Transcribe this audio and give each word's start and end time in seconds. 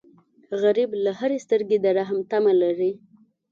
غریب 0.61 0.89
له 1.05 1.11
هرې 1.19 1.37
سترګې 1.45 1.77
د 1.81 1.85
رحم 1.97 2.19
تمه 2.31 2.53
لري 2.61 2.91